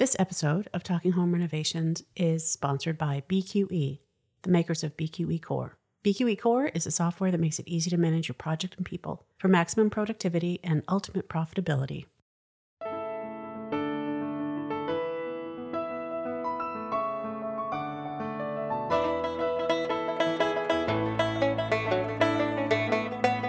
[0.00, 3.98] This episode of Talking Home Renovations is sponsored by BQE,
[4.40, 5.76] the makers of BQE Core.
[6.02, 9.26] BQE Core is a software that makes it easy to manage your project and people
[9.36, 12.06] for maximum productivity and ultimate profitability.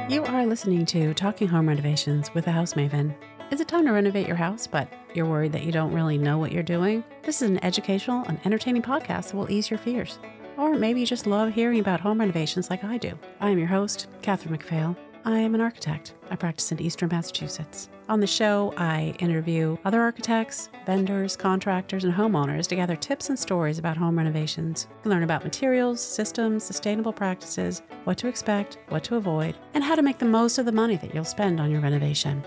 [0.10, 3.16] You are listening to Talking Home Renovations with a House Maven.
[3.52, 6.38] Is it time to renovate your house, but you're worried that you don't really know
[6.38, 7.04] what you're doing?
[7.24, 10.20] This is an educational and entertaining podcast that will ease your fears.
[10.56, 13.12] Or maybe you just love hearing about home renovations like I do.
[13.42, 14.96] I am your host, Catherine McPhail.
[15.26, 16.14] I am an architect.
[16.30, 17.90] I practice in Eastern Massachusetts.
[18.08, 23.38] On the show, I interview other architects, vendors, contractors, and homeowners to gather tips and
[23.38, 24.88] stories about home renovations.
[25.04, 29.96] You learn about materials, systems, sustainable practices, what to expect, what to avoid, and how
[29.96, 32.46] to make the most of the money that you'll spend on your renovation.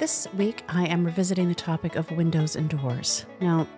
[0.00, 3.26] This week, I am revisiting the topic of windows and doors.
[3.42, 3.68] Now,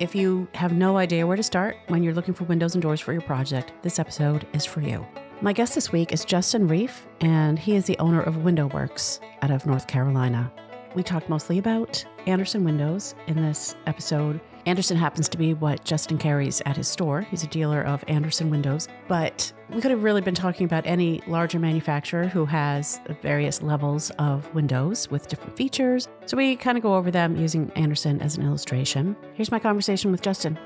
[0.00, 3.00] if you have no idea where to start when you're looking for windows and doors
[3.00, 5.06] for your project, this episode is for you.
[5.40, 9.20] My guest this week is Justin Reef, and he is the owner of Window Works
[9.40, 10.50] out of North Carolina.
[10.96, 14.40] We talked mostly about Andersen windows in this episode.
[14.68, 17.22] Andersen happens to be what Justin carries at his store.
[17.22, 21.22] He's a dealer of Andersen windows, but we could have really been talking about any
[21.26, 26.06] larger manufacturer who has various levels of windows with different features.
[26.26, 29.16] So we kind of go over them using Andersen as an illustration.
[29.32, 30.58] Here's my conversation with Justin.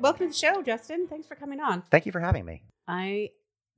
[0.00, 1.08] Welcome to the show, Justin.
[1.08, 1.82] Thanks for coming on.
[1.90, 2.62] Thank you for having me.
[2.86, 3.30] I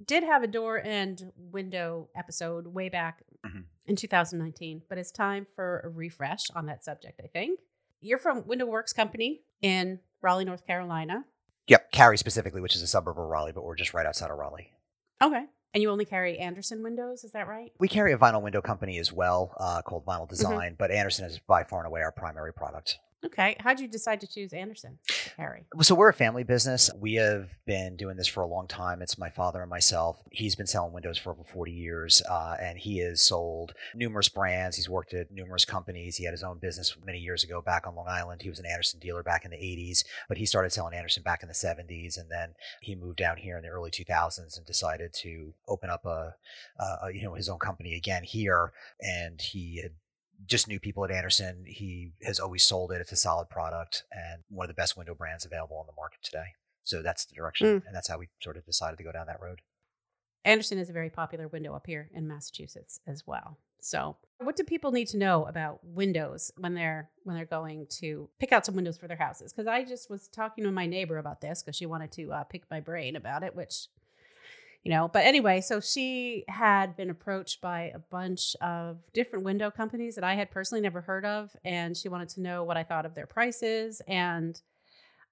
[0.04, 3.64] did have a door and window episode way back Mhm.
[3.86, 7.60] In 2019, but it's time for a refresh on that subject, I think.
[8.00, 11.24] You're from Window Works Company in Raleigh, North Carolina.
[11.68, 14.38] Yep, Cary specifically, which is a suburb of Raleigh, but we're just right outside of
[14.38, 14.70] Raleigh.
[15.22, 15.44] Okay.
[15.74, 17.72] And you only carry Andersen windows, is that right?
[17.78, 20.22] We carry a vinyl window company as well uh, called Mm-hmm.
[20.22, 22.98] Vinyl Design, but Andersen is by far and away our primary product.
[23.24, 23.56] Okay.
[23.58, 24.98] How'd you decide to choose Andersen
[25.36, 25.64] Harry?
[25.80, 26.90] So we're a family business.
[26.98, 29.00] We have been doing this for a long time.
[29.00, 30.22] It's my father and myself.
[30.30, 34.76] He's been selling windows for over 40 years, uh, and he has sold numerous brands.
[34.76, 36.16] He's worked at numerous companies.
[36.16, 38.42] He had his own business many years ago back on Long Island.
[38.42, 41.42] He was an Andersen dealer back in the 80s, but he started selling Andersen back
[41.42, 45.12] in the 70s, and then he moved down here in the early 2000s and decided
[45.14, 46.34] to open up a,
[46.78, 48.72] a you know his own company again here.
[49.00, 49.92] And he had
[50.46, 51.64] just knew people at Andersen.
[51.66, 53.00] He has always sold it.
[53.00, 56.20] It's a solid product and one of the best window brands available on the market
[56.22, 56.54] today.
[56.84, 59.40] So that's the direction, and that's how we sort of decided to go down that
[59.40, 59.60] road.
[60.44, 63.58] Andersen is a very popular window up here in Massachusetts as well.
[63.80, 68.28] So, what do people need to know about windows when they're when they're going to
[68.38, 69.52] pick out some windows for their houses?
[69.52, 72.44] Because I just was talking to my neighbor about this because she wanted to uh,
[72.44, 73.88] pick my brain about it, which
[74.84, 75.08] you know.
[75.08, 80.24] But anyway, so she had been approached by a bunch of different window companies that
[80.24, 83.14] I had personally never heard of, and she wanted to know what I thought of
[83.14, 84.60] their prices and.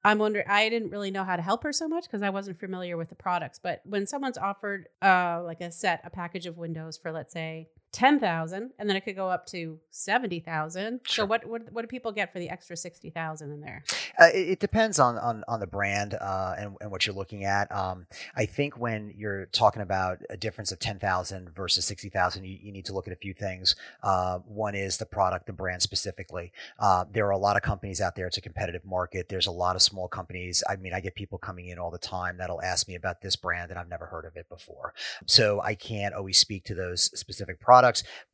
[0.05, 0.47] I'm wondering.
[0.49, 3.09] I didn't really know how to help her so much because I wasn't familiar with
[3.09, 3.61] the products.
[3.63, 7.69] But when someone's offered, uh, like a set, a package of windows for, let's say,
[7.93, 11.01] ten thousand, and then it could go up to seventy thousand.
[11.07, 13.85] So what, what what do people get for the extra sixty thousand in there?
[14.19, 17.45] Uh, it, it depends on, on, on the brand uh, and, and what you're looking
[17.45, 17.71] at.
[17.75, 22.73] Um, I think when you're talking about a difference of 10,000 versus 60,000, you, you
[22.73, 23.75] need to look at a few things.
[24.03, 26.53] Uh, one is the product, the brand specifically.
[26.79, 28.27] Uh, there are a lot of companies out there.
[28.27, 29.29] It's a competitive market.
[29.29, 30.63] There's a lot of small companies.
[30.69, 33.37] I mean, I get people coming in all the time that'll ask me about this
[33.37, 34.95] brand and I've never heard of it before.
[35.27, 37.82] So I can't always speak to those specific products,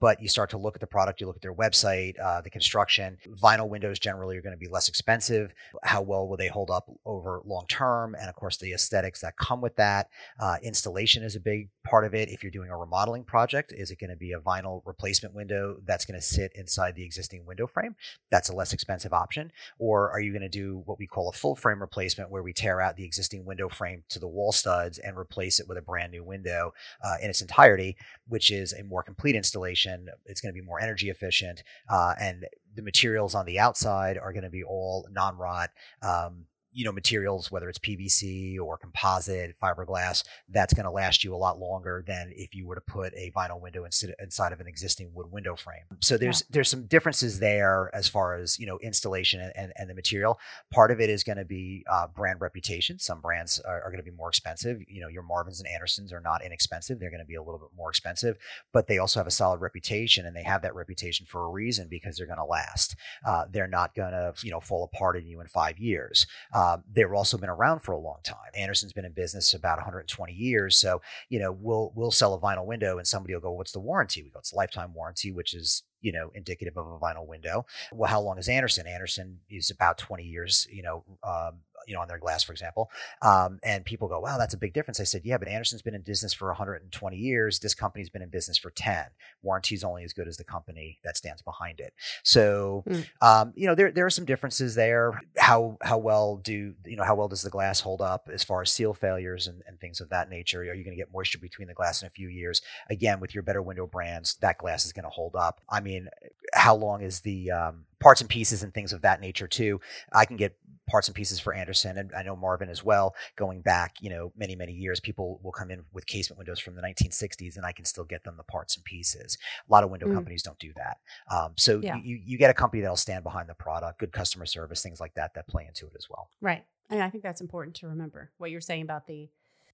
[0.00, 2.50] but you start to look at the product, you look at their website, uh, the
[2.50, 3.18] construction.
[3.42, 5.52] Vinyl windows generally are going to be less expensive.
[5.82, 8.14] How well will they hold up over long term?
[8.14, 10.08] And of course the aesthetics that come with that
[10.40, 12.28] uh, installation is a big part of it.
[12.28, 15.76] If you're doing a remodeling project is it going to be a vinyl replacement window
[15.84, 17.96] that's going to sit inside the existing window frame?
[18.30, 19.52] That's a less expensive option.
[19.78, 22.52] Or are you going to do what we call a full frame replacement where we
[22.52, 25.82] tear out the existing window frame to the wall studs and replace it with a
[25.82, 26.72] brand new window
[27.02, 27.96] uh, in its entirety
[28.28, 32.44] which is a more complete installation it's going to be more energy efficient uh, and
[32.74, 35.70] the materials on the outside are going to be all non-rot
[36.02, 36.44] um,
[36.78, 41.36] you know materials whether it's pvc or composite fiberglass that's going to last you a
[41.36, 45.10] lot longer than if you were to put a vinyl window inside of an existing
[45.14, 45.82] wood window frame.
[46.00, 49.90] So there's there's some differences there as far as you know installation and, and, and
[49.90, 50.38] the material.
[50.72, 52.98] Part of it is going to be uh, brand reputation.
[52.98, 54.80] Some brands are, are going to be more expensive.
[54.86, 57.00] You know your marvins and andersens are not inexpensive.
[57.00, 58.36] They're going to be a little bit more expensive
[58.72, 61.88] but they also have a solid reputation and they have that reputation for a reason
[61.88, 62.96] because they're going to last.
[63.26, 66.26] Uh, they're not going to you know fall apart on you in five years.
[66.52, 68.36] Uh, Um, they've also been around for a long time.
[68.56, 70.76] Andersen's been in business about 120 years.
[70.76, 73.80] So, you know, we'll we'll sell a vinyl window and somebody will go, What's the
[73.80, 74.22] warranty?
[74.22, 77.66] We go, It's lifetime warranty, which is you know indicative of a vinyl window.
[77.92, 78.86] Well, how long is Andersen?
[78.86, 82.90] Andersen is about 20 years, you know, um, you know, on their glass, for example.
[83.22, 85.00] Um, and people go, wow, that's a big difference.
[85.00, 87.58] I said, yeah, but Andersen's been in business for 120 years.
[87.58, 89.06] This company's been in business for 10.
[89.42, 91.94] Warranty is only as good as the company that stands behind it.
[92.22, 93.06] So, mm.
[93.20, 95.20] um, you know, there there are some differences there.
[95.36, 98.62] How how well do you know how well does the glass hold up as far
[98.62, 100.60] as seal failures and, and things of that nature?
[100.60, 102.62] Are you going to get moisture between the glass in a few years?
[102.90, 105.60] Again, with your better window brands, that glass is going to hold up.
[105.68, 106.08] I mean,
[106.54, 109.80] how long is the um, parts and pieces and things of that nature too?
[110.12, 110.56] I can get
[110.88, 113.14] parts and pieces for Andersen, and I know Marvin as well.
[113.36, 116.74] Going back, you know, many many years, people will come in with casement windows from
[116.74, 119.38] the 1960s, and I can still get them the parts and pieces.
[119.68, 120.14] A lot of window mm.
[120.14, 120.98] companies don't do that.
[121.30, 121.96] Um, so yeah.
[122.02, 125.14] you you get a company that'll stand behind the product, good customer service, things like
[125.14, 126.30] that that play into it as well.
[126.40, 129.28] Right, and I think that's important to remember what you're saying about the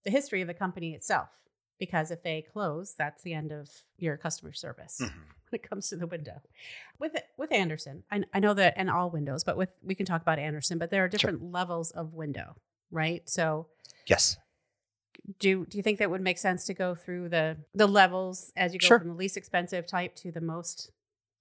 [0.04, 1.28] the history of the company itself
[1.78, 5.18] because if they close, that's the end of your customer service mm-hmm.
[5.50, 6.40] when it comes to the window.
[6.98, 10.22] With with Andersen, I, I know that and all windows, but with we can talk
[10.22, 11.48] about Andersen, but there are different sure.
[11.50, 12.56] levels of window,
[12.90, 13.28] right?
[13.28, 13.66] So
[14.06, 14.36] yes.
[15.38, 18.74] Do do you think that would make sense to go through the the levels as
[18.74, 18.98] you go sure.
[18.98, 20.90] from the least expensive type to the most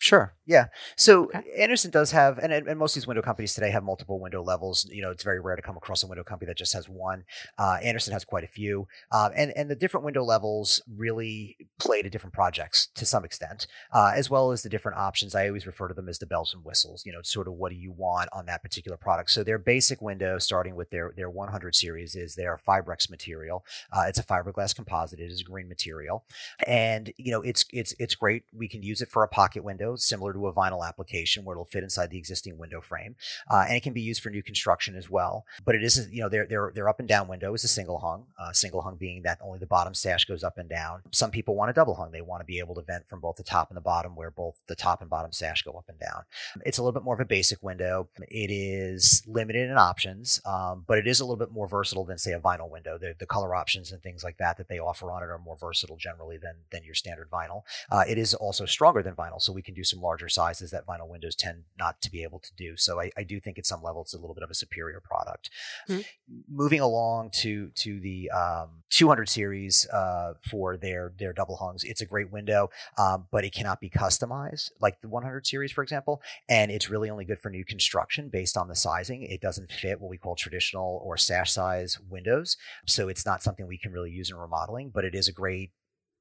[0.03, 0.35] Sure.
[0.45, 0.65] Yeah.
[0.97, 1.43] So okay.
[1.57, 4.85] Andersen does have, and, and most of these window companies today have multiple window levels.
[4.91, 7.23] You know, it's very rare to come across a window company that just has one.
[7.57, 12.01] Uh, Andersen has quite a few, uh, and and the different window levels really play
[12.01, 15.35] to different projects to some extent, uh, as well as the different options.
[15.35, 17.05] I always refer to them as the bells and whistles.
[17.05, 19.31] You know, sort of what do you want on that particular product.
[19.31, 23.63] So their basic window, starting with their their 100 series, is their Fibrex material.
[23.93, 25.21] Uh, it's a fiberglass composite.
[25.21, 26.25] It is a green material,
[26.67, 28.43] and you know, it's it's it's great.
[28.53, 31.65] We can use it for a pocket window similar to a vinyl application where it'll
[31.65, 33.15] fit inside the existing window frame,
[33.49, 35.45] uh, and it can be used for new construction as well.
[35.65, 37.99] But it isn't, you know, their their their up and down window is a single
[37.99, 38.25] hung.
[38.39, 41.01] Uh, single hung being that only the bottom sash goes up and down.
[41.11, 43.35] Some people want a double hung; they want to be able to vent from both
[43.35, 45.99] the top and the bottom, where both the top and bottom sash go up and
[45.99, 46.23] down.
[46.65, 48.09] It's a little bit more of a basic window.
[48.29, 52.17] It is limited in options, um, but it is a little bit more versatile than
[52.17, 52.97] say a vinyl window.
[52.97, 55.57] The, the color options and things like that that they offer on it are more
[55.57, 57.63] versatile generally than than your standard vinyl.
[57.91, 60.85] Uh, it is also stronger than vinyl, so we can do some larger sizes that
[60.85, 62.75] vinyl windows tend not to be able to do.
[62.77, 64.99] So I, I do think at some level it's a little bit of a superior
[64.99, 65.49] product.
[65.89, 66.01] Mm-hmm.
[66.49, 72.01] Moving along to to the um, 200 series uh, for their their double hungs, it's
[72.01, 76.21] a great window, um, but it cannot be customized like the 100 series, for example,
[76.49, 79.23] and it's really only good for new construction based on the sizing.
[79.23, 83.67] It doesn't fit what we call traditional or sash size windows, so it's not something
[83.67, 84.91] we can really use in remodeling.
[84.93, 85.71] But it is a great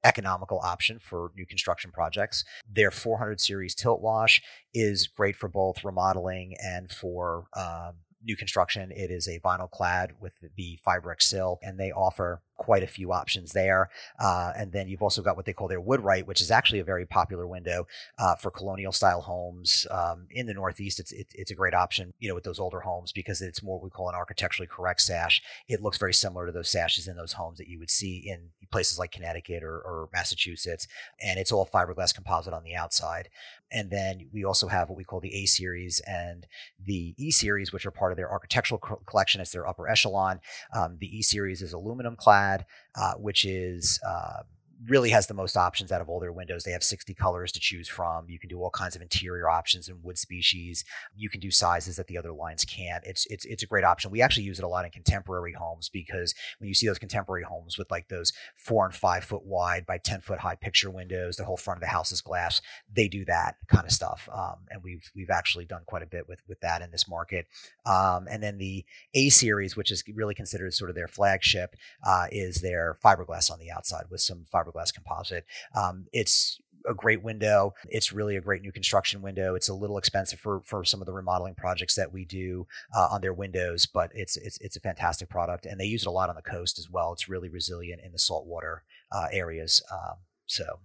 [0.04, 2.44] economical option for new construction projects.
[2.70, 4.42] Their 400 series tilt wash
[4.74, 7.94] is great for both remodeling and for um,
[8.24, 8.90] new construction.
[8.92, 13.12] It is a vinyl clad with the Fibrex sill, and they offer quite a few
[13.12, 13.90] options there.
[14.20, 16.84] Uh, and then you've also got what they call their Woodwright, which is actually a
[16.84, 17.88] very popular window
[18.20, 21.00] uh, for colonial style homes um, in the Northeast.
[21.00, 23.78] It's it, it's a great option, you know, with those older homes because it's more
[23.78, 25.42] what we call an architecturally correct sash.
[25.66, 28.50] It looks very similar to those sashes in those homes that you would see in
[28.70, 30.86] places like Connecticut or, or Massachusetts,
[31.20, 33.28] and it's all fiberglass composite on the outside.
[33.72, 36.46] And then we also have what we call the A series and
[36.84, 39.40] the E series, which are part of their architectural co- collection.
[39.40, 40.40] It's their upper echelon.
[40.76, 42.51] Um, the E series is aluminum clad,
[42.94, 44.42] uh, which is uh,
[44.88, 46.64] really has the most options out of all their windows.
[46.64, 48.28] They have 60 colors to choose from.
[48.28, 50.84] You can do all kinds of interior options and wood species.
[51.14, 53.04] You can do sizes that the other lines can't.
[53.06, 54.10] It's it's it's a great option.
[54.10, 57.44] We actually use it a lot in contemporary homes because when you see those contemporary
[57.44, 61.36] homes with like those four and five foot wide by 10 foot high picture windows,
[61.36, 62.60] the whole front of the house is glass.
[62.92, 66.28] They do that kind of stuff, um, and we've we've actually done quite a bit
[66.28, 67.46] with with that in this market.
[67.86, 68.84] Um, and then the
[69.14, 73.58] A series, which is really considered sort of their flagship, uh, is their fiberglass on
[73.58, 75.44] the outside with some fiberglass fiberglass composite.
[75.74, 77.74] Um, it's a great window.
[77.88, 79.54] It's really a great new construction window.
[79.54, 83.08] It's a little expensive for for some of the remodeling projects that we do uh,
[83.10, 86.10] on their windows, but it's it's it's a fantastic product, and they use it a
[86.10, 87.12] lot on the coast as well.
[87.12, 89.82] It's really resilient in the saltwater uh, areas.
[89.92, 90.80] Um, so,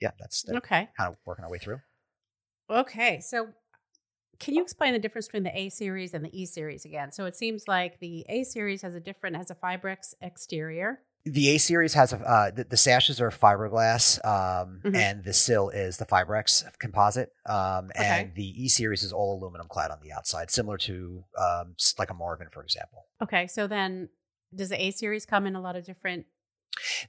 [0.00, 0.88] yeah, that's, that's okay.
[0.96, 1.80] Kind of working our way through.
[2.70, 3.48] Okay, so
[4.38, 7.12] can you explain the difference between the A series and the E series again?
[7.12, 11.50] So it seems like the A series has a different has a Fibrex exterior the
[11.50, 14.94] A series has a uh, the, the, sashes are fiberglass, um, mm-hmm.
[14.94, 18.06] and the sill is the Fibrex composite, um, okay.
[18.06, 22.10] and the E series is all aluminum clad on the outside, similar to um, like
[22.10, 23.06] a Marvin, for example.
[23.22, 24.08] Okay, so then
[24.54, 26.26] does the A series come in a lot of different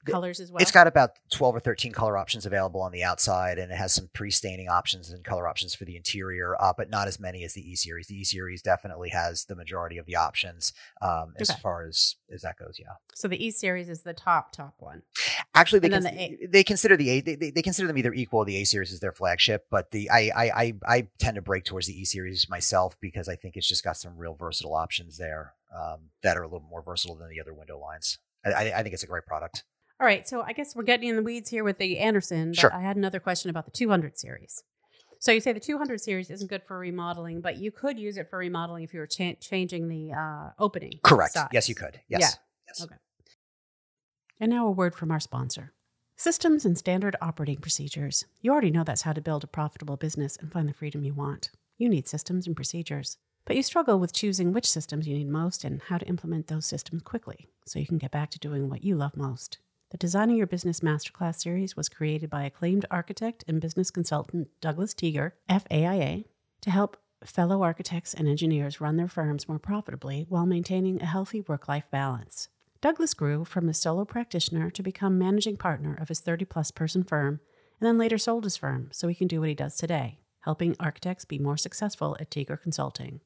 [0.05, 0.61] colors as well?
[0.61, 3.93] It's got about 12 or 13 color options available on the outside, and it has
[3.93, 7.53] some pre-staining options and color options for the interior, uh, but not as many as
[7.53, 8.07] the E series.
[8.07, 11.59] The E series definitely has the majority of the options um, as Okay.
[11.61, 12.77] far as as that goes.
[12.79, 15.03] Yeah, so the E series is the top top one.
[15.55, 18.45] actually, they cons- the they consider the A they, they, they consider them either equal.
[18.45, 21.63] The A series is their flagship, but the I, I I I tend to break
[21.65, 25.17] towards the E series myself because I think it's just got some real versatile options
[25.17, 28.17] there um, that are a little more versatile than the other window lines.
[28.45, 29.63] I, I I think it's a great product.
[29.99, 32.49] All right, so I guess we're getting in the weeds here with the Andersen.
[32.51, 32.73] But Sure.
[32.73, 34.63] I had another question about the 200 series.
[35.19, 38.27] So you say the 200 series isn't good for remodeling, but you could use it
[38.27, 40.93] for remodeling if you were cha- changing the uh, opening.
[41.03, 41.33] Correct.
[41.33, 41.49] size.
[41.53, 41.99] Yes, you could.
[42.07, 42.21] Yes.
[42.21, 42.29] Yeah.
[42.67, 42.81] Yes.
[42.83, 42.95] Okay.
[44.39, 45.73] And now a word from our sponsor.
[46.15, 48.25] Systems and standard operating procedures.
[48.41, 51.13] You already know that's how to build a profitable business and find the freedom you
[51.13, 51.51] want.
[51.77, 53.17] You need systems and procedures.
[53.45, 56.65] But you struggle with choosing which systems you need most and how to implement those
[56.65, 59.57] systems quickly so you can get back to doing what you love most.
[59.89, 64.93] The Designing Your Business Masterclass series was created by acclaimed architect and business consultant Douglas
[64.93, 66.25] Teeger, FAIA,
[66.61, 71.41] to help fellow architects and engineers run their firms more profitably while maintaining a healthy
[71.41, 72.47] work life balance.
[72.79, 77.03] Douglas grew from a solo practitioner to become managing partner of his 30 plus person
[77.03, 77.41] firm
[77.79, 80.75] and then later sold his firm so he can do what he does today, helping
[80.79, 83.19] architects be more successful at Teeger Consulting.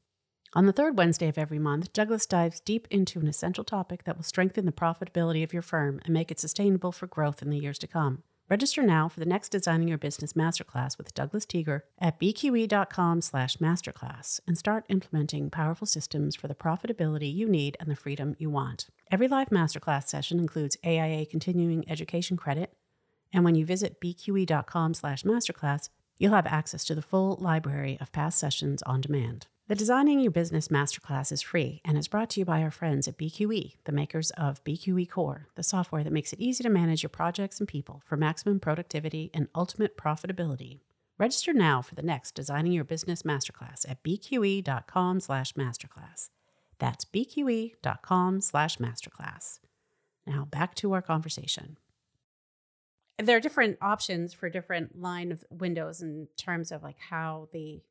[0.56, 4.16] On the third Wednesday of every month, Douglas dives deep into an essential topic that
[4.16, 7.58] will strengthen the profitability of your firm and make it sustainable for growth in the
[7.58, 8.24] years to come.
[8.48, 13.58] Register now for the next Designing Your Business Masterclass with Douglas Teeger at bqe.com slash
[13.58, 18.50] masterclass and start implementing powerful systems for the profitability you need and the freedom you
[18.50, 18.88] want.
[19.12, 22.72] Every live masterclass session includes AIA continuing education credit,
[23.34, 28.14] and when you visit bqe.com slash masterclass, you'll have access to the full library of
[28.14, 29.48] past sessions on demand.
[29.68, 33.08] The Designing Your Business Masterclass is free and is brought to you by our friends
[33.08, 37.02] at BQE, the makers of BQE Core, the software that makes it easy to manage
[37.02, 40.82] your projects and people for maximum productivity and ultimate profitability.
[41.18, 46.30] Register now for the next Designing Your Business Masterclass at bqe.com slash masterclass.
[46.78, 49.62] That's bqe.com slash masterclass.
[50.28, 51.78] Now back to our conversation.
[53.18, 57.82] There are different options for different line of windows in terms of like how the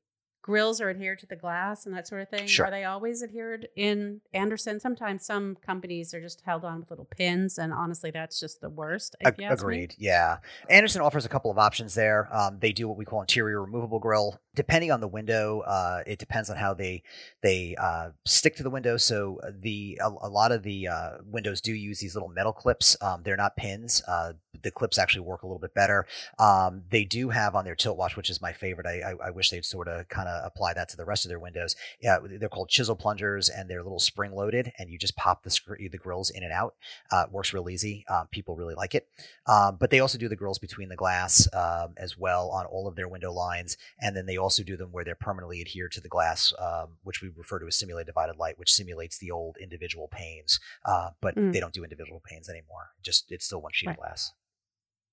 [0.45, 2.47] grills are adhered to the glass and that sort of thing.
[2.47, 2.67] Sure.
[2.67, 4.79] Are they always adhered in Andersen?
[4.79, 8.69] Sometimes some companies are just held on with little pins, and honestly, that's just the
[8.69, 9.17] worst.
[9.21, 9.55] if Ag- ask me.
[9.55, 9.95] Agreed.
[9.97, 10.37] Yeah.
[10.69, 12.29] Andersen offers a couple of options there.
[12.31, 14.39] Um, they do what we call interior removable grill.
[14.55, 17.03] Depending on the window, uh, it depends on how they
[17.43, 18.97] they uh, stick to the window.
[18.97, 22.53] So uh, the a, a lot of the uh, windows do use these little metal
[22.53, 22.97] clips.
[23.01, 24.03] Um, they're not pins.
[24.07, 26.07] Uh, the clips actually work a little bit better.
[26.39, 28.87] Um, they do have on their tilt wash, which is my favorite.
[28.87, 31.29] I, I, I wish they'd sort of kind of apply that to the rest of
[31.29, 31.77] their windows.
[32.01, 35.51] Yeah, they're called chisel plungers, and they're little spring loaded, and you just pop the
[35.51, 36.75] screw, the grills in and out.
[37.11, 38.05] Uh, it works real easy.
[38.09, 39.09] Um, people really like it.
[39.47, 42.89] Um, but they also do the grills between the glass um, as well on all
[42.89, 46.01] of their window lines, and then they also do them where they're permanently adhered to
[46.01, 49.57] the glass, um, which we refer to as simulated divided light, which simulates the old
[49.61, 50.61] individual panes.
[50.85, 51.53] Uh, but Mm.
[51.53, 52.91] they don't do individual panes anymore.
[53.03, 53.95] Just it's still one sheet Right.
[53.99, 54.33] of glass.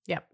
[0.08, 0.28] Yep.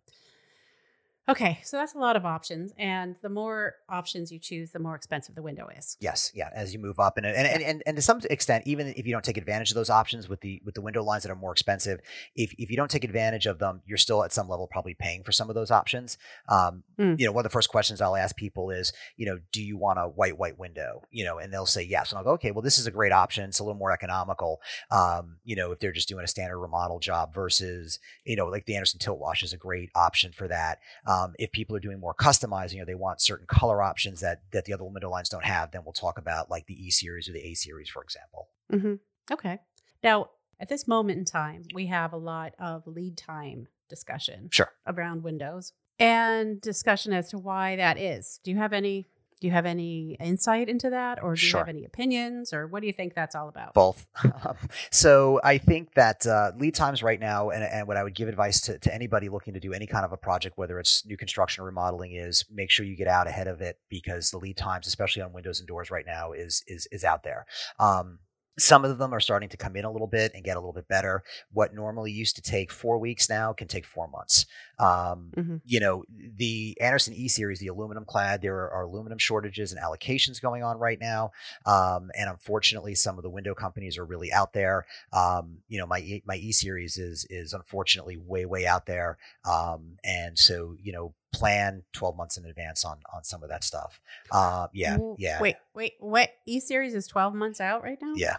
[1.29, 4.96] Okay, so that's a lot of options, and the more options you choose, the more
[4.96, 5.98] expensive the window is.
[6.00, 6.50] Yes, yeah.
[6.53, 9.12] As you move up, and and, and and and to some extent, even if you
[9.12, 11.51] don't take advantage of those options with the with the window lines that are more
[11.51, 12.00] expensive,
[12.36, 15.24] if if you don't take advantage of them, you're still at some level probably paying
[15.24, 16.17] for some of those options.
[16.48, 17.19] Um, Mm.
[17.19, 19.77] You know, one of the first questions I'll ask people is, you know, do you
[19.77, 21.03] want a white white window?
[21.12, 23.12] You know, and they'll say yes, and I'll go, okay, well, this is a great
[23.12, 23.43] option.
[23.46, 24.60] It's a little more economical.
[24.89, 28.65] Um, you know, if they're just doing a standard remodel job versus, you know, like
[28.65, 30.79] the Andersen tilt wash is a great option for that.
[31.05, 34.65] Um, if people are doing more customizing or they want certain color options that that
[34.65, 37.33] the other window lines don't have, then we'll talk about like the E series or
[37.33, 38.50] the A series, for example.
[38.71, 38.95] Mm-hmm.
[39.33, 39.59] Okay.
[40.03, 44.71] Now, at this moment in time, we have a lot of lead time discussion Sure.
[44.86, 48.39] around Windows and discussion as to why that is.
[48.43, 49.07] Do you have any?
[49.39, 52.82] Do you have any insight into that, or do you have any opinions, or what
[52.82, 53.74] do you think that's all about?
[53.75, 54.08] Both.
[54.91, 58.29] so I think that uh, lead times right now, and, and what I would give
[58.29, 61.17] advice to, to anybody looking to do any kind of a project, whether it's new
[61.17, 64.58] construction or remodeling, is make sure you get out ahead of it because the lead
[64.58, 67.46] times, especially on windows and doors right now, is is is out there.
[67.79, 68.20] Um,
[68.60, 70.74] some of them are starting to come in a little bit and get a little
[70.74, 71.24] bit better.
[71.54, 74.46] What normally used to take four weeks now can take four months.
[74.80, 75.62] Um, Mhm.
[75.66, 79.82] You know, the Andersen E series, the aluminum clad, there are, are aluminum shortages and
[79.82, 81.32] allocations going on right now.
[81.66, 84.86] Um, and unfortunately, some of the window companies are really out there.
[85.14, 89.18] Um, you know, my E- my E series is is unfortunately way way out there.
[89.46, 93.64] Um, and so you know, plan twelve months in advance on on some of that
[93.64, 94.00] stuff.
[94.32, 96.32] Uh, yeah, yeah, Wait, wait, what?
[96.46, 98.14] E series is twelve months out right now.
[98.16, 98.38] yeah.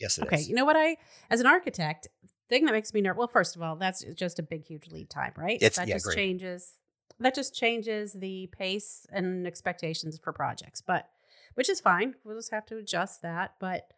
[0.00, 0.26] Yes, it is.
[0.26, 0.40] Okay.
[0.42, 0.76] You know what?
[0.76, 0.96] I,
[1.30, 2.08] as an architect,
[2.48, 3.18] thing that makes me nervous.
[3.18, 5.56] Well, first of all, that's just a big, huge lead time, right?
[5.56, 6.16] It's- that yeah, just great.
[6.16, 6.74] changes.
[7.20, 11.08] That just changes the pace and expectations for projects, but
[11.54, 12.14] which is fine.
[12.24, 13.54] We'll just have to adjust that.
[13.60, 13.92] But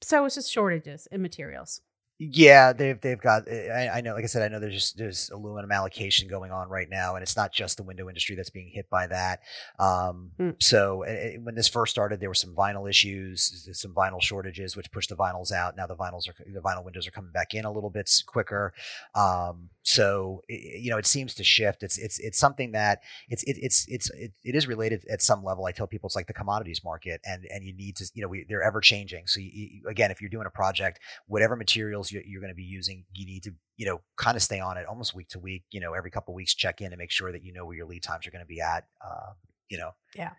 [0.00, 1.80] so it's just shortages in materials.
[2.24, 3.48] Yeah, they've they've got.
[3.48, 6.52] eh, I, I know, like I said, I know there's just there's aluminum allocation going
[6.52, 9.40] on right now, and it's not just the window industry that's being hit by that.
[9.78, 10.62] Um, Mm.
[10.62, 14.76] So eh, eh, when this first started, there were some vinyl issues, some vinyl shortages,
[14.76, 15.76] which pushed the vinyls out.
[15.76, 18.72] Now the vinyls are the vinyl windows are coming back in a little bit quicker.
[19.14, 21.82] Um, so eh, you know, it seems to shift.
[21.82, 25.42] It's it's it's something that it's it, it's it's it, it is related at some
[25.42, 25.64] level.
[25.66, 28.28] I tell people it's like the commodities market, and and you need to you know
[28.28, 29.26] we, they're ever changing.
[29.26, 32.62] So you, again, if you're doing a project, whatever materials you're, you're going to be
[32.62, 35.64] using, you need to you know kind of stay on it almost week to week.
[35.70, 37.76] You know, every couple of weeks, check in and make sure that you know where
[37.76, 38.84] your lead times are going to be at.
[39.04, 39.32] Uh,
[39.68, 40.32] you know, Yeah.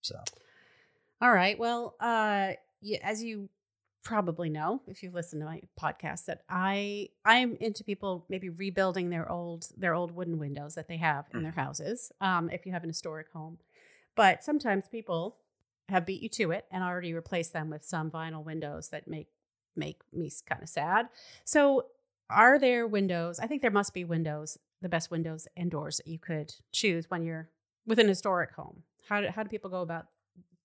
[0.00, 0.16] So
[1.20, 1.58] All right.
[1.58, 3.48] Well, uh, yeah, as you
[4.02, 9.10] probably know, if you've listened to my podcast, that I I'm into people maybe rebuilding
[9.10, 12.10] their old their old wooden windows that they have in their houses.
[12.20, 13.58] Um, if you have an historic home,
[14.16, 15.36] but sometimes people
[15.88, 19.28] have beat you to it and already replaced them with some vinyl windows that make
[19.80, 21.08] make me kind of sad.
[21.44, 21.86] So,
[22.30, 23.40] are there windows?
[23.40, 27.10] I think there must be windows, the best windows and doors that you could choose
[27.10, 27.48] when you're
[27.86, 28.84] with an historic home.
[29.08, 30.06] How do, how do people go about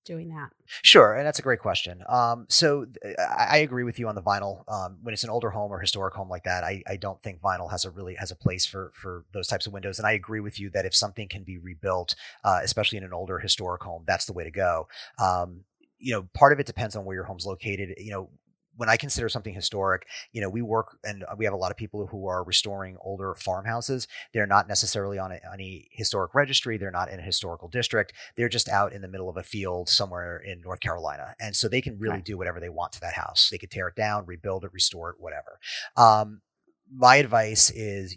[0.05, 0.51] doing that?
[0.83, 2.03] Sure, and that's a great question.
[2.07, 4.63] Um, so th- I, I agree with you on the vinyl.
[4.71, 7.41] Um, when it's an older home or historic home like that, I, I don't think
[7.41, 9.97] vinyl has a really has a place for for those types of windows.
[9.97, 13.13] And I agree with you that if something can be rebuilt, uh, especially in an
[13.13, 14.87] older historic home, that's the way to go.
[15.17, 15.61] Um,
[15.97, 17.95] you know, part of it depends on where your home's located.
[17.97, 18.29] You know.
[18.77, 21.77] When I consider something historic, you know, we work and we have a lot of
[21.77, 24.07] people who are restoring older farmhouses.
[24.33, 26.77] They're not necessarily on any historic registry.
[26.77, 29.89] They're not in a historical district they're just out in the middle of a field
[29.89, 31.35] somewhere in North Carolina.
[31.39, 32.25] And so they can really Right.
[32.25, 33.49] do whatever they want to that house.
[33.49, 35.59] They could tear it down, rebuild it, restore it, whatever.
[35.95, 36.41] Um,
[36.93, 38.15] my advice is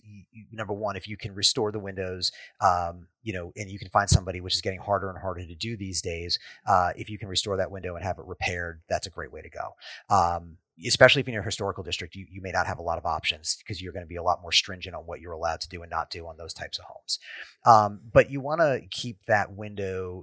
[0.52, 4.08] number one, if you can restore the windows, um, you know, and you can find
[4.08, 6.38] somebody, which is getting harder and harder to do these days.
[6.66, 9.42] Uh, if you can restore that window and have it repaired, that's a great way
[9.42, 9.75] to go.
[10.14, 12.98] Um, especially if you're in a historical district, you, you may not have a lot
[12.98, 15.60] of options because you're going to be a lot more stringent on what you're allowed
[15.60, 17.18] to do and not do on those types of homes.
[17.66, 20.22] Um, but you want to keep that window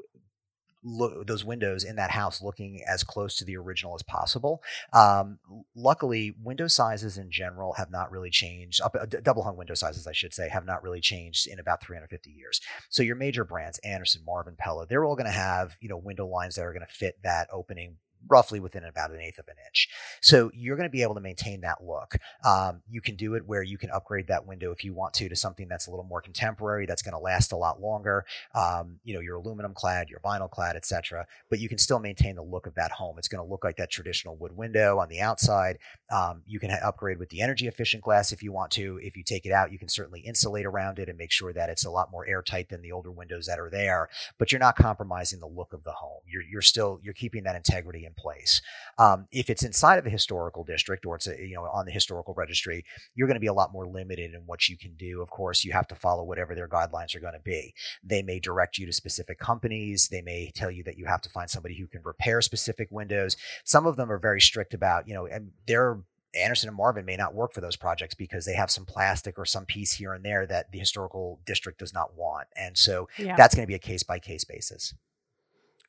[0.85, 4.61] look those windows in that house looking as close to the original as possible.
[4.93, 5.39] Um,
[5.75, 8.79] luckily, window sizes in general have not really changed.
[8.81, 11.83] Uh, d- double hung window sizes, I should say, have not really changed in about
[11.83, 12.61] 350 years.
[12.89, 16.27] So your major brands, Andersen, Marvin, Pella, they're all going to have you know window
[16.27, 19.55] lines that are going to fit that opening roughly within about an eighth of an
[19.67, 19.89] inch.
[20.21, 22.15] So you're going to be able to maintain that look.
[22.45, 25.29] Um, you can do it where you can upgrade that window if you want to
[25.29, 28.25] to something that's a little more contemporary, that's going to last a lot longer.
[28.53, 31.25] Um, you know, your aluminum clad, your vinyl clad, etc.
[31.49, 33.17] But you can still maintain the look of that home.
[33.17, 35.77] It's going to look like that traditional wood window on the outside.
[36.11, 38.99] Um, you can upgrade with the energy efficient glass if you want to.
[39.01, 41.69] If you take it out, you can certainly insulate around it and make sure that
[41.69, 44.09] it's a lot more airtight than the older windows that are there.
[44.37, 46.21] But you're not compromising the look of the home.
[46.25, 48.61] You're you're still you're keeping that integrity in place.
[48.97, 51.91] Um, if it's inside of a historical district or it's a, you know on the
[51.91, 55.21] historical registry, you're going to be a lot more limited in what you can do.
[55.21, 57.73] Of course, you have to follow whatever their guidelines are going to be.
[58.03, 60.07] They may direct you to specific companies.
[60.09, 63.35] They may tell you that you have to find somebody who can repair specific windows.
[63.63, 65.99] Some of them are very strict about you know, and they're
[66.35, 69.45] Andersen and Marvin may not work for those projects because they have some plastic or
[69.45, 72.47] some piece here and there that the historical district does not want.
[72.55, 73.35] And so Yeah.
[73.35, 74.93] that's going to be a case by case basis.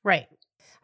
[0.05, 0.29] Right.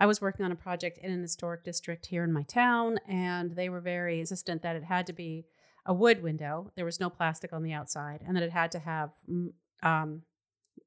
[0.02, 3.52] I was working on a project in an historic district here in my town, and
[3.52, 5.46] they were very insistent that it had to be
[5.86, 6.72] a wood window.
[6.74, 9.10] There was no plastic on the outside, and that it had to have,
[9.84, 10.22] um,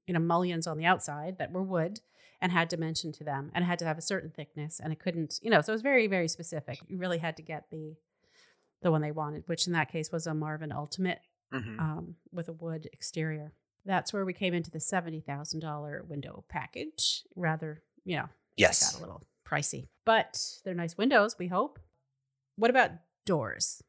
[0.05, 2.01] you know, mullions on the outside that were wood
[2.41, 4.99] and had dimension to them, and it had to have a certain thickness, and it
[4.99, 6.79] couldn't, you know, so it was very, very specific.
[6.89, 7.95] You really had to get the
[8.81, 11.19] the one they wanted, which in that case was a Marvin Ultimate
[11.53, 11.79] Mm-hmm.
[11.79, 13.53] um, with a wood exterior.
[13.85, 17.23] That's where we came into the seventy thousand dollar window package.
[17.33, 18.91] Rather, you know, Yes.
[18.93, 21.35] got a little pricey, but they're nice windows.
[21.37, 21.79] We hope.
[22.57, 22.91] What about
[23.25, 23.81] doors?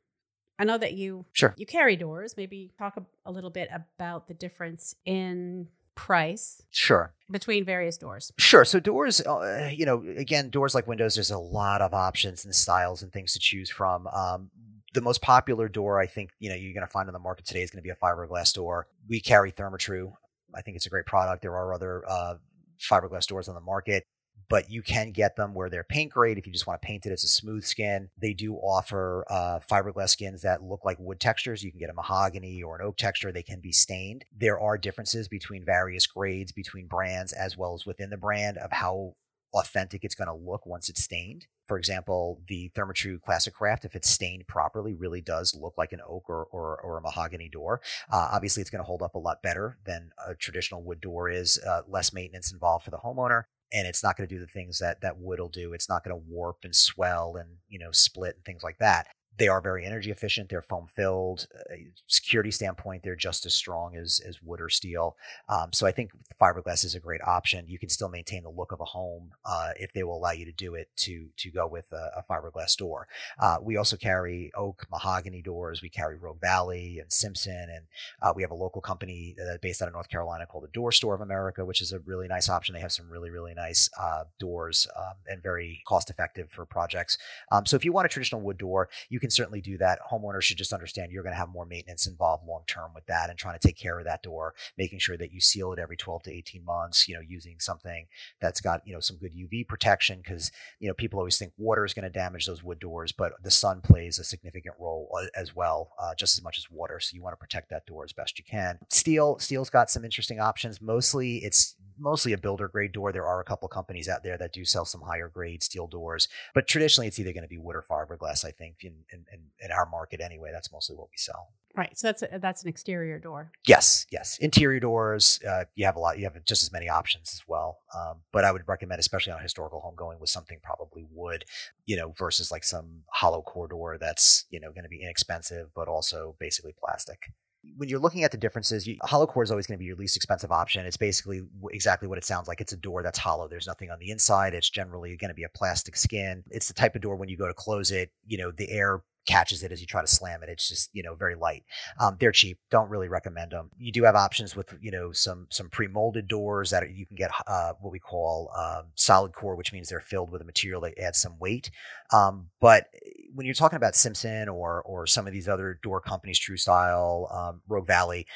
[0.59, 1.55] I know that you Sure.
[1.57, 2.37] you carry doors.
[2.37, 7.15] Maybe talk a, a little bit about the difference in price Sure.
[7.31, 8.33] between various doors.
[8.39, 8.65] Sure.
[8.65, 12.55] So doors, uh, you know, again, doors like windows, there's a lot of options and
[12.55, 14.07] styles and things to choose from.
[14.09, 14.51] Um,
[14.95, 17.45] the most popular door I think you know you're going to find on the market
[17.47, 18.87] today is going to be a fiberglass door.
[19.09, 20.11] We carry Therma-Tru.
[20.55, 21.43] I think it's a great product.
[21.43, 22.35] There are other uh,
[22.81, 24.05] fiberglass doors on the market,
[24.49, 26.39] but you can get them where they're paint grade.
[26.39, 29.61] If you just want to paint it as a smooth skin, they do offer uh,
[29.71, 31.63] fiberglass skins that look like wood textures.
[31.63, 33.33] You can get a mahogany or an oak texture.
[33.33, 34.25] They can be stained.
[34.37, 38.73] There are differences between various grades, between brands, as well as within the brand of
[38.73, 39.15] how
[39.55, 41.47] authentic it's going to look once it's stained.
[41.65, 46.01] For example, the Therma-Tru Classic Craft, if it's stained properly, really does look like an
[46.07, 47.81] oak or, or, or a mahogany door.
[48.11, 51.29] Uh, obviously, it's going to hold up a lot better than a traditional wood door
[51.31, 51.59] is.
[51.67, 53.45] Uh, less maintenance involved for the homeowner,
[53.77, 55.75] and it's not going to do the things that that wood will do.
[55.75, 59.09] It's not going to warp and swell and you know split and things like that
[59.39, 60.49] they are very energy efficient.
[60.49, 61.47] They're foam filled.
[61.55, 61.75] Uh,
[62.07, 65.17] security standpoint, they're just as strong as, as wood or steel.
[65.49, 67.67] Um, so I think fiberglass is a great option.
[67.69, 70.45] You can still maintain the look of a home uh, if they will allow you
[70.45, 73.09] to do it to to go with a, a fiberglass door.
[73.39, 75.83] Uh, we also carry oak mahogany doors.
[75.83, 77.85] We carry Rogue Valley and Simpson, and
[78.23, 81.15] uh, we have a local company based out of North Carolina called the Door Store
[81.15, 82.75] of America, which is a really nice option.
[82.75, 87.19] They have some really really nice uh, doors um, and very cost effective for projects.
[87.53, 89.99] Um, so if you want a traditional wood door, you can can certainly do that.
[90.11, 93.29] Homeowners should just understand you're going to have more maintenance involved long term with that
[93.29, 95.97] and trying to take care of that door, making sure that you seal it every
[95.97, 98.07] 12 to 18 months, you know, using something
[98.41, 101.85] that's got, you know, some good UV protection because, you know, people always think water
[101.85, 105.27] is going to damage those wood doors, but the sun plays a significant role uh,
[105.35, 107.01] as well, uh, just as much as water.
[107.01, 108.79] So you want to protect that door as best you can.
[108.91, 110.81] Steel, steel's got some interesting options.
[110.81, 113.13] Mostly it's mostly a builder grade door.
[113.13, 116.29] There are a couple companies out there that do sell some higher grade steel doors,
[116.55, 118.45] but traditionally it's either going to be wood or fiberglass.
[118.45, 119.25] I think in, in,
[119.61, 121.49] in our market anyway, that's mostly what we sell.
[121.77, 121.97] Right.
[121.97, 123.53] So that's a, that's an exterior door.
[123.67, 124.07] Yes.
[124.11, 124.39] Yes.
[124.39, 125.41] Interior doors.
[125.47, 126.19] Uh, you have a lot.
[126.19, 127.81] You have just as many options as well.
[127.95, 131.45] Um, but I would recommend, especially on a historical home, going with something probably wood,
[131.85, 135.69] you know, versus like some hollow core door that's you know going to be inexpensive,
[135.75, 137.31] but also basically plastic
[137.77, 139.97] when you're looking at the differences, you, hollow core is always going to be your
[139.97, 140.87] least expensive option.
[140.87, 142.61] It's basically exactly what it sounds like.
[142.61, 143.49] It's a door that's hollow.
[143.49, 144.55] There's nothing on the inside.
[144.55, 146.45] It's generally going to be a plastic skin.
[146.51, 149.03] It's the type of door when you go to close it, you know, the air
[149.27, 150.49] catches it as you try to slam it.
[150.49, 151.65] It's just you know very light.
[152.01, 152.59] Um, they're cheap.
[152.71, 153.71] Don't really recommend them.
[153.79, 157.17] You do have options with you know some some pre molded doors that you can
[157.17, 160.81] get uh, what we call um, solid core, which means they're filled with a material
[160.83, 161.71] that adds some weight.
[162.13, 162.87] Um, but
[163.35, 167.61] when you're talking about Simpson or or some of these other door companies, TruStile, um,
[167.69, 168.27] Rogue Valley,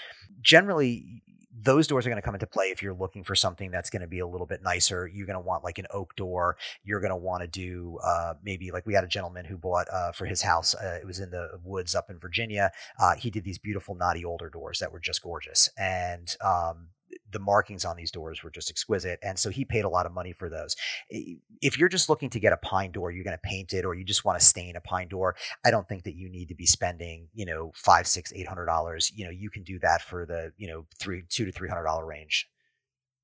[0.43, 1.23] generally
[1.63, 4.03] those doors are going to come into play if you're looking for something that's going
[4.03, 5.07] to be a little bit nicer.
[5.07, 6.57] You're going to want like an oak door.
[6.85, 9.87] You're going to want to do uh, maybe like we had a gentleman who bought
[9.93, 10.75] uh, for his house.
[10.75, 12.71] Uh, it was in the woods up in Virginia.
[12.99, 16.89] Uh, he did these beautiful knotty older doors that were just gorgeous, and um,
[17.31, 19.19] the markings on these doors were just exquisite.
[19.23, 20.77] And so he paid a lot of money for those.
[21.09, 23.95] If you're just looking to get a pine door, you're going to paint it or
[23.95, 25.37] you just want to stain a pine door.
[25.65, 28.67] I don't think that you need to be spending, you know, five, six, eight hundred
[28.67, 29.13] dollars.
[29.15, 31.85] You know, you can do that for the, you know, three, two to three hundred
[31.85, 32.49] dollar range.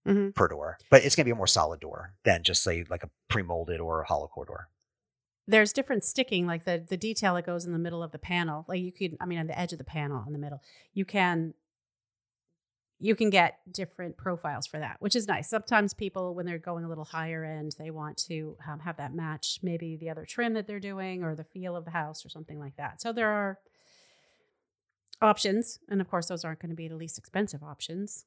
[0.07, 0.31] Mm-hmm.
[0.37, 3.03] Per door, but it's going to be a more solid door than just say like
[3.03, 4.69] a pre-molded or a hollow core door
[5.49, 8.65] there's different sticking like the the detail that goes in the middle of the panel
[8.69, 10.61] like you can i mean on the edge of the panel in the middle
[10.95, 11.55] you can
[12.99, 15.51] you can get different profiles for that, which is nice.
[15.51, 19.15] Sometimes people, when they're going a little higher end, they want to um, have that
[19.15, 22.31] match maybe the other trim that they're doing or the feel of the house or
[22.31, 23.03] something like that.
[23.03, 23.59] So there are
[25.21, 25.79] options.
[25.89, 28.25] And of course, those aren't going to be the least expensive options.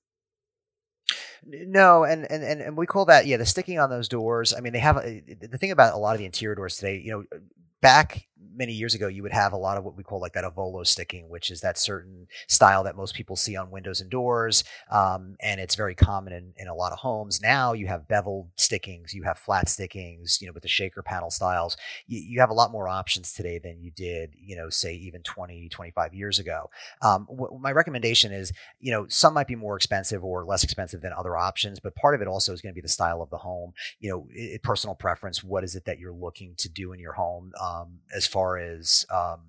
[1.43, 4.53] No, and, and and we call that yeah the sticking on those doors.
[4.53, 7.01] I mean, they have the thing about a lot of the interior doors today.
[7.03, 7.39] You know,
[7.81, 10.43] back many years ago, you would have a lot of what we call like that
[10.43, 14.63] ovolo sticking, which is that certain style that most people see on windows and doors.
[14.91, 17.41] Um, and it's very common in, in a lot of homes.
[17.41, 21.29] Now you have beveled stickings, you have flat stickings, you know, with the shaker panel
[21.29, 21.77] styles.
[22.07, 25.21] You, you have a lot more options today than you did, you know, say even
[25.23, 26.69] 20, 25 years ago.
[27.01, 27.27] Um,
[27.59, 31.37] my recommendation is, you know, some might be more expensive or less expensive than other
[31.37, 33.73] options, but part of it also is going to be the style of the home,
[33.99, 35.43] you know, it, personal preference.
[35.43, 39.05] What is it that you're looking to do in your home um, as far as
[39.11, 39.41] um,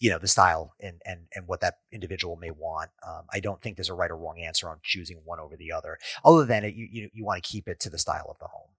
[0.00, 2.90] you know the style and and and what that individual may want.
[3.06, 5.72] Um, I don't think there's a right or wrong answer on choosing one over the
[5.72, 5.98] other.
[6.24, 8.48] Other than it, you you, you want to keep it to the style of the
[8.48, 8.70] home.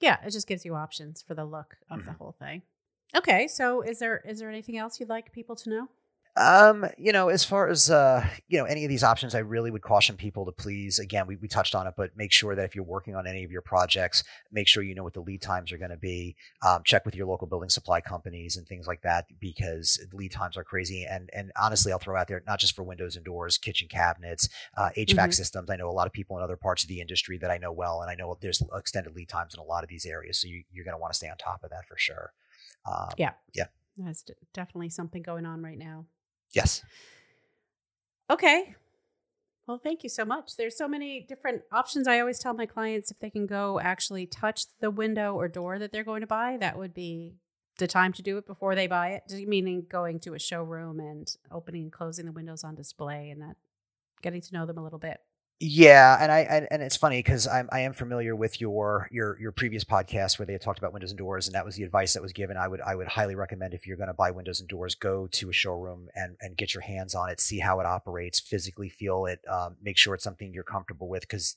[0.00, 2.08] Yeah, it just gives you options for the look of mm-hmm.
[2.08, 2.62] the whole thing.
[3.16, 5.88] Okay, so is there is there anything else you'd like people to know?
[6.36, 9.70] Um, you know, as far as uh, you know, any of these options, I really
[9.70, 10.98] would caution people to please.
[10.98, 13.42] Again, we, we touched on it, but make sure that if you're working on any
[13.42, 14.22] of your projects,
[14.52, 16.36] make sure you know what the lead times are going to be.
[16.66, 20.58] Um, check with your local building supply companies and things like that because lead times
[20.58, 21.06] are crazy.
[21.08, 24.48] And and honestly, I'll throw out there not just for windows and doors, kitchen cabinets,
[24.76, 25.30] uh, HVAC mm-hmm.
[25.30, 25.70] systems.
[25.70, 27.72] I know a lot of people in other parts of the industry that I know
[27.72, 30.40] well, and I know there's extended lead times in a lot of these areas.
[30.40, 32.32] So you, you're going to want to stay on top of that for sure.
[32.86, 34.22] Um, yeah, yeah, that's
[34.52, 36.04] definitely something going on right now.
[36.52, 36.82] Yes.
[38.30, 38.74] Okay.
[39.66, 40.56] Well, thank you so much.
[40.56, 42.06] There's so many different options.
[42.06, 45.78] I always tell my clients if they can go actually touch the window or door
[45.78, 47.34] that they're going to buy, that would be
[47.78, 49.46] the time to do it before they buy it.
[49.46, 53.56] Meaning going to a showroom and opening and closing the windows on display and that
[54.22, 55.18] getting to know them a little bit
[55.58, 59.38] Yeah, and I and, and it's funny because I'm I am familiar with your your
[59.40, 62.12] your previous podcast where they talked about windows and doors, and that was the advice
[62.12, 62.58] that was given.
[62.58, 65.26] I would I would highly recommend if you're going to buy windows and doors, go
[65.28, 68.90] to a showroom and and get your hands on it, see how it operates, physically
[68.90, 71.22] feel it, um, make sure it's something you're comfortable with.
[71.22, 71.56] Because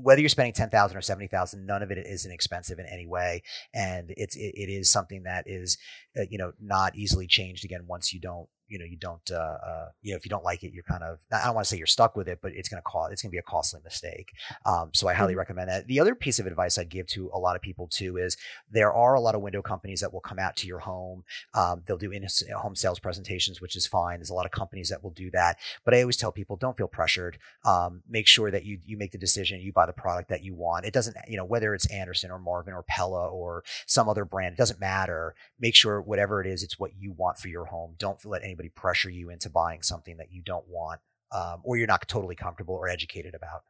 [0.00, 3.06] whether you're spending ten thousand or seventy thousand, none of it is inexpensive in any
[3.06, 3.42] way,
[3.74, 5.76] and it's it, it is something that is
[6.18, 9.34] uh, you know not easily changed again once you don't you know you don't uh,
[9.34, 11.68] uh, you know if you don't like it you're kind of i don't want to
[11.68, 13.42] say you're stuck with it but it's going to cost it's going to be a
[13.42, 14.32] costly mistake.
[14.64, 15.38] Um, so i highly mm-hmm.
[15.38, 15.86] recommend that.
[15.86, 18.36] The other piece of advice i'd give to a lot of people too is
[18.70, 21.24] there are a lot of window companies that will come out to your home.
[21.54, 22.26] Um, they'll do in
[22.56, 24.18] home sales presentations which is fine.
[24.18, 25.58] There's a lot of companies that will do that.
[25.84, 27.38] But i always tell people don't feel pressured.
[27.64, 30.54] Um, make sure that you you make the decision you buy the product that you
[30.54, 30.84] want.
[30.84, 34.54] It doesn't you know whether it's andersen or marvin or pella or some other brand
[34.54, 35.34] it doesn't matter.
[35.60, 37.94] Make sure whatever it is it's what you want for your home.
[37.98, 41.00] Don't let any anybody pressure you into buying something that you don't want
[41.32, 43.64] um, or you're not totally comfortable or educated about.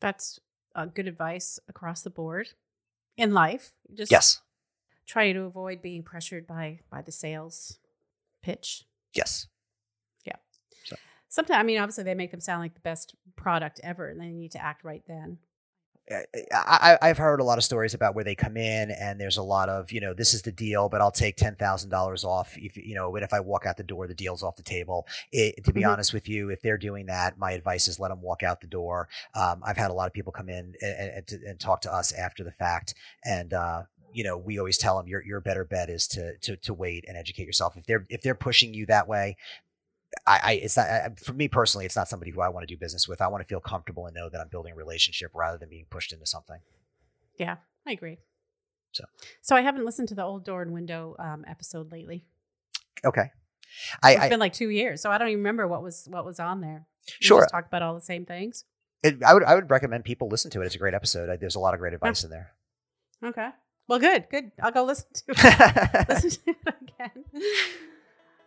[0.00, 0.38] That's
[0.74, 2.48] uh, good advice across the board
[3.16, 3.72] in life.
[3.94, 4.40] Just yes.
[5.06, 7.78] Try to avoid being pressured by by the sales
[8.42, 8.84] pitch.
[9.12, 9.48] Yes.
[10.24, 10.36] Yeah.
[10.84, 10.96] So.
[11.28, 14.28] Sometimes, I mean, obviously, they make them sound like the best product ever, and they
[14.28, 15.38] need to act right then.
[16.10, 19.42] I, have heard a lot of stories about where they come in and there's a
[19.42, 22.56] lot of, you know, this is the deal, but I'll take ten thousand dollars off
[22.58, 25.06] if you know, if I walk out the door, the deal's off the table.
[25.30, 25.90] It, to be mm-hmm.
[25.90, 28.66] honest with you, if they're doing that, my advice is let them walk out the
[28.66, 29.08] door.
[29.34, 32.12] Um, I've had a lot of people come in and, and, and, talk to us
[32.12, 32.94] after the fact,
[33.24, 36.56] and uh, you know, we always tell them your your better bet is to to
[36.56, 37.76] to wait and educate yourself.
[37.76, 39.36] If they're if they're pushing you that way,
[40.26, 41.86] I, I, it's not I, for me personally.
[41.86, 43.20] It's not somebody who I want to do business with.
[43.20, 45.86] I want to feel comfortable and know that I'm building a relationship rather than being
[45.90, 46.60] pushed into something.
[47.38, 48.18] Yeah, I agree.
[48.92, 49.04] So,
[49.40, 52.24] so I haven't listened to the old door and window um, episode lately.
[53.04, 53.30] Okay,
[54.02, 56.24] I, it's I, been like two years, so I don't even remember what was what
[56.24, 56.86] was on there.
[57.06, 58.64] We sure, talk about all the same things.
[59.02, 60.66] It, I would I would recommend people listen to it.
[60.66, 61.40] It's a great episode.
[61.40, 62.52] There's a lot of great advice in there.
[63.24, 63.48] Okay.
[63.88, 64.52] Well, good, good.
[64.62, 66.08] I'll go listen to it.
[66.08, 67.24] listen to it again.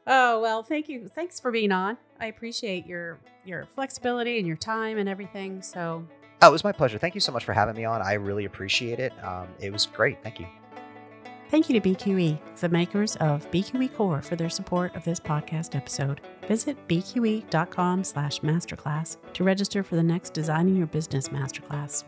[0.06, 1.08] Oh well, thank you.
[1.08, 1.98] Thanks for being on.
[2.20, 5.62] I appreciate your your flexibility and your time and everything.
[5.62, 6.06] So.
[6.42, 6.98] Oh, it was my pleasure.
[6.98, 8.02] Thank you so much for having me on.
[8.02, 9.14] I really appreciate it.
[9.24, 10.22] Um, it was great.
[10.24, 10.48] Thank you.
[11.50, 15.76] Thank you to BQE, the makers of BQE Core, for their support of this podcast
[15.76, 16.20] episode.
[16.48, 22.06] Visit bqe.com slash masterclass to register for the next Designing Your Business Masterclass.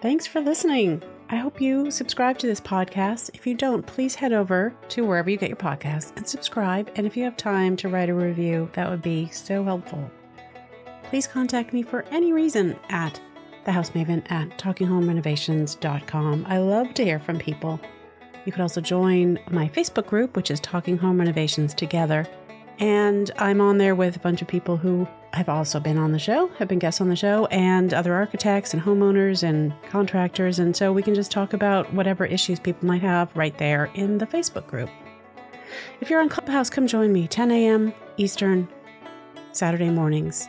[0.00, 1.02] Thanks for listening.
[1.34, 3.30] I hope you subscribe to this podcast.
[3.34, 6.92] If you don't, please head over to wherever you get your podcasts and subscribe.
[6.94, 10.08] And if you have time to write a review, that would be so helpful.
[11.02, 13.20] Please contact me for any reason at
[13.66, 16.46] thehousemaven at talkinghomerenovations.com.
[16.48, 17.80] I love to hear from people.
[18.44, 22.28] You could also join my Facebook group, which is Talking Home Renovations Together.
[22.78, 26.18] And I'm on there with a bunch of people who have also been on the
[26.18, 30.58] show, have been guests on the show, and other architects and homeowners and contractors.
[30.58, 34.18] And so we can just talk about whatever issues people might have right there in
[34.18, 34.90] the Facebook group.
[36.00, 37.92] If you're on Clubhouse, come join me 10 a.m.
[38.16, 38.68] Eastern,
[39.52, 40.48] Saturday mornings.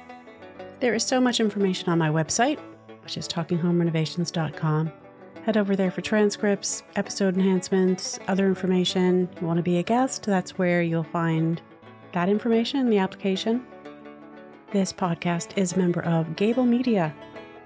[0.80, 2.60] There is so much information on my website,
[3.04, 4.92] which is talkinghomerenovations.com.
[5.44, 9.30] Head over there for transcripts, episode enhancements, other information.
[9.40, 10.24] You want to be a guest?
[10.24, 11.62] That's where you'll find
[12.16, 13.62] that information in the application.
[14.72, 17.14] This podcast is a member of Gable Media,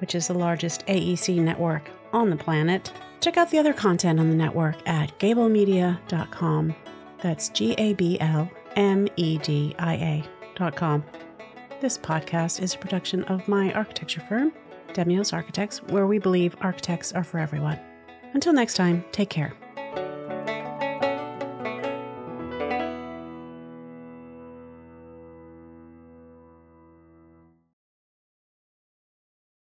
[0.02, 2.92] which is the largest AEC network on the planet.
[3.22, 6.76] Check out the other content on the network at gablemedia.com.
[7.22, 10.24] That's G A B L M E D I
[10.58, 11.04] A.com.
[11.80, 14.52] This podcast is a production of my architecture firm,
[14.94, 17.80] Demios Architects, where we believe architects are for everyone.
[18.34, 19.54] Until next time, take care.